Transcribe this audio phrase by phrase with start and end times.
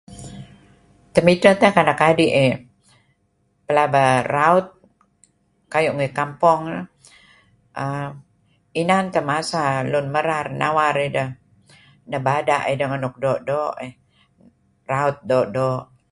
[1.15, 2.53] Temidteh tak anak adi' eh
[3.65, 4.03] pelaba
[4.35, 4.65] raut
[5.73, 6.85] kayu' ngi kampong eh
[7.83, 8.07] err
[8.81, 11.29] inan teh masa lun merar nawar ideh
[12.09, 13.93] nebada' ideh ngen nuk doo'-doo' eh,
[14.91, 15.79] raut doo'-doo'.